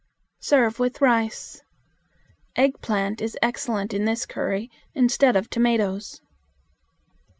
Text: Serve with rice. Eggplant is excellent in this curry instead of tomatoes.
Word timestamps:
Serve 0.39 0.79
with 0.79 0.99
rice. 0.99 1.61
Eggplant 2.55 3.21
is 3.21 3.37
excellent 3.43 3.93
in 3.93 4.05
this 4.05 4.25
curry 4.25 4.67
instead 4.95 5.35
of 5.35 5.47
tomatoes. 5.47 6.19